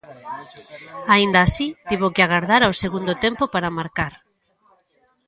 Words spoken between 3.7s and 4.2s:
marcar.